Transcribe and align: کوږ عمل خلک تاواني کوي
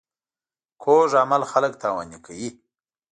کوږ 0.81 1.09
عمل 1.21 1.41
خلک 1.51 1.73
تاواني 1.81 2.19
کوي 2.25 2.49